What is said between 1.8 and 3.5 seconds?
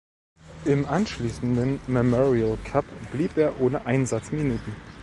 Memorial Cup blieb